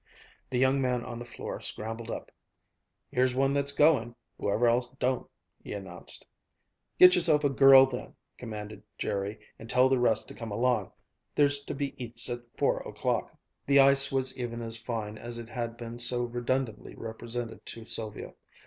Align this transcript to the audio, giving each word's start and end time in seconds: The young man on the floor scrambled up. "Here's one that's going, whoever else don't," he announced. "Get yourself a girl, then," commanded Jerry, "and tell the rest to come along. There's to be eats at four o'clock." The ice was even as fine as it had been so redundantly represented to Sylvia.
The 0.49 0.57
young 0.57 0.81
man 0.81 1.05
on 1.05 1.19
the 1.19 1.25
floor 1.25 1.61
scrambled 1.61 2.09
up. 2.09 2.31
"Here's 3.11 3.35
one 3.35 3.53
that's 3.53 3.71
going, 3.71 4.15
whoever 4.39 4.67
else 4.67 4.87
don't," 4.97 5.29
he 5.63 5.73
announced. 5.73 6.25
"Get 6.97 7.13
yourself 7.13 7.43
a 7.43 7.49
girl, 7.49 7.85
then," 7.85 8.15
commanded 8.35 8.81
Jerry, 8.97 9.37
"and 9.59 9.69
tell 9.69 9.89
the 9.89 9.99
rest 9.99 10.27
to 10.29 10.33
come 10.33 10.49
along. 10.51 10.91
There's 11.35 11.63
to 11.65 11.75
be 11.75 11.93
eats 12.03 12.31
at 12.31 12.39
four 12.57 12.79
o'clock." 12.79 13.37
The 13.67 13.77
ice 13.77 14.11
was 14.11 14.35
even 14.35 14.63
as 14.63 14.75
fine 14.75 15.19
as 15.19 15.37
it 15.37 15.49
had 15.49 15.77
been 15.77 15.99
so 15.99 16.23
redundantly 16.23 16.95
represented 16.95 17.63
to 17.67 17.85
Sylvia. 17.85 18.33